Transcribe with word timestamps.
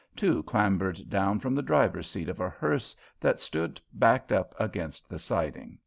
Two 0.15 0.41
clambered 0.41 1.11
down 1.11 1.39
from 1.39 1.53
the 1.53 1.61
driver's 1.61 2.09
seat 2.09 2.27
of 2.27 2.39
a 2.39 2.49
hearse 2.49 2.95
that 3.19 3.39
stood 3.39 3.79
backed 3.93 4.31
up 4.31 4.55
against 4.59 5.07
the 5.07 5.19
siding. 5.19 5.77